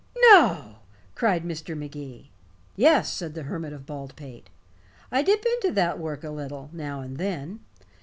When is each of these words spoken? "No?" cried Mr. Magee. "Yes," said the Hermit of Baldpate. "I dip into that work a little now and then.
"No?" 0.31 0.77
cried 1.13 1.43
Mr. 1.43 1.77
Magee. 1.77 2.31
"Yes," 2.75 3.13
said 3.13 3.35
the 3.35 3.43
Hermit 3.43 3.71
of 3.71 3.85
Baldpate. 3.85 4.49
"I 5.11 5.21
dip 5.21 5.45
into 5.45 5.71
that 5.75 5.99
work 5.99 6.23
a 6.23 6.31
little 6.31 6.71
now 6.73 7.01
and 7.01 7.17
then. 7.17 7.59